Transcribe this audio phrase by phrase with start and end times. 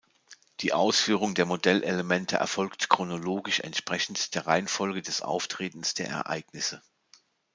[0.61, 6.81] Die Ausführung der Modellelemente erfolgt chronologisch entsprechend der Reihenfolge des Auftretens der Ereignisse.